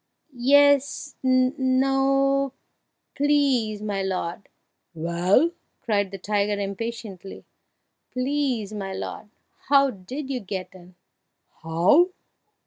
"Yes 0.33 1.13
no 1.21 2.53
Please, 3.15 3.83
my 3.83 4.01
lord" 4.01 4.49
"Well?" 4.95 5.51
cried 5.79 6.09
the 6.09 6.17
tiger 6.17 6.59
impatiently. 6.59 7.45
"Please, 8.09 8.73
my 8.73 8.93
lord! 8.93 9.29
how 9.69 9.91
did 9.91 10.31
you 10.31 10.39
get 10.39 10.73
in?" 10.73 10.95
"How! 11.61 12.09